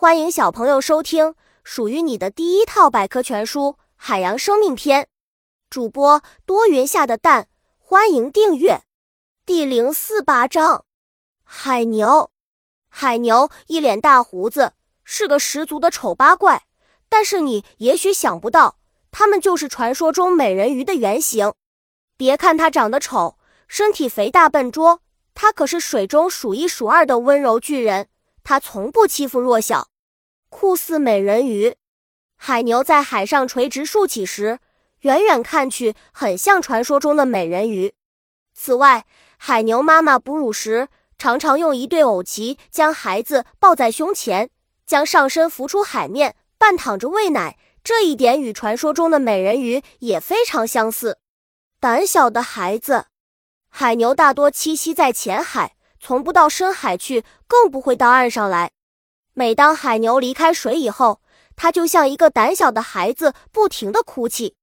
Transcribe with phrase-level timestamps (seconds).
[0.00, 5.02] 欢迎小朋友收听属于你的第一套百科全书《海洋生命篇》。
[5.68, 8.80] 主播多云下的蛋，欢迎订阅。
[9.44, 10.86] 第零四八章：
[11.44, 12.30] 海牛。
[12.88, 14.72] 海牛一脸大胡子，
[15.04, 16.62] 是个十足的丑八怪。
[17.10, 18.78] 但是你也许想不到，
[19.10, 21.52] 它们就是传说中美人鱼的原型。
[22.16, 23.36] 别看它长得丑，
[23.68, 25.02] 身体肥大笨拙，
[25.34, 28.08] 它可是水中数一数二的温柔巨人。
[28.42, 29.89] 它从不欺负弱小。
[30.50, 31.76] 酷似美人鱼，
[32.36, 34.58] 海牛在海上垂直竖起时，
[35.00, 37.94] 远远看去很像传说中的美人鱼。
[38.52, 39.06] 此外，
[39.38, 44.50] 海牛妈妈哺乳时常常用一对偶鳍将孩子抱在胸前，
[44.84, 47.56] 将上身浮出海面，半躺着喂奶。
[47.82, 51.18] 这一点与传说中的美人鱼也非常相似。
[51.78, 53.06] 胆小的孩子，
[53.70, 58.72] 海牛大多栖息在浅海，从不到深海去，更不会到岸上来。
[59.40, 61.22] 每当海牛离开水以后，
[61.56, 64.54] 它就像一个胆小的孩子，不停地哭泣。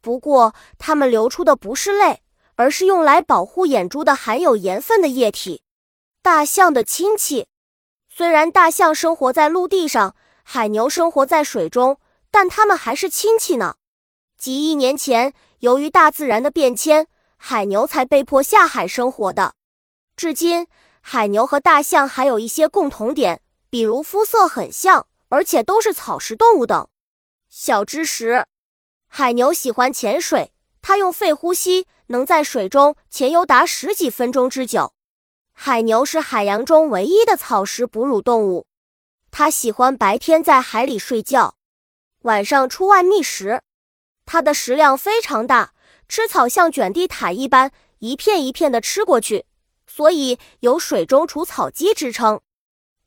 [0.00, 2.22] 不过，它们流出的不是泪，
[2.56, 5.62] 而是用来保护眼珠的含有盐分的液体。
[6.22, 7.46] 大象的亲戚，
[8.08, 12.00] 虽然大象生活在陆地上，海牛生活在水中，
[12.32, 13.76] 但它们还是亲戚呢。
[14.36, 19.54] 几亿年前，由于大自然的变迁，海牛才被迫下海生活的。
[20.16, 20.66] 至今，
[21.00, 23.40] 海牛和大象还有一些共同点。
[23.76, 26.88] 比如肤色很像，而且都是草食动物等。
[27.50, 28.46] 小知识：
[29.06, 34.94] 海牛喜欢潜水，它用肺呼吸，能在水中潜游达十几分钟之久。
[35.52, 38.66] 海牛是海洋中唯一的草食哺乳动物，
[39.30, 41.56] 它喜欢白天在海里睡觉，
[42.22, 43.60] 晚上出外觅食。
[44.24, 45.74] 它的食量非常大，
[46.08, 49.44] 吃草像卷地毯一般，一片一片的吃过去，
[49.86, 52.40] 所以有“水中除草机”之称。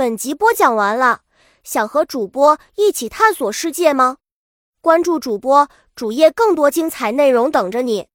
[0.00, 1.22] 本集播讲完了，
[1.64, 4.18] 想和主播一起探索世界吗？
[4.80, 8.06] 关注主播主页，更多精彩内容等着你。